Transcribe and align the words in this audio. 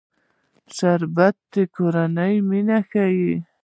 شربت 0.75 1.35
د 1.53 1.55
کورنۍ 1.75 2.33
مینه 2.49 2.77
ښيي 2.89 3.33